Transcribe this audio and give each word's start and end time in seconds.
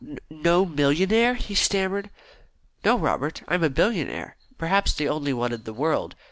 "No 0.31 0.65
millionaire!" 0.65 1.35
he 1.35 1.53
stammered. 1.53 2.09
"No, 2.83 2.97
Robert; 2.97 3.43
I 3.47 3.53
am 3.53 3.63
a 3.63 3.69
billionaire 3.69 4.35
perhaps 4.57 4.93
the 4.95 5.07
only 5.07 5.31
one 5.31 5.51
in 5.53 5.61
the 5.63 5.73
world. 5.75 6.15